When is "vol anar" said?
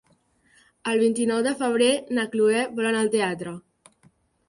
2.81-3.07